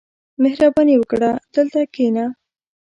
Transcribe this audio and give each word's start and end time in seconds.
•مهرباني 0.43 0.95
وکړه، 0.97 1.31
دلته 1.55 1.79
کښېنه. 1.93 2.25